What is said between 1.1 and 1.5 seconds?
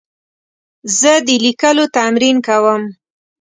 د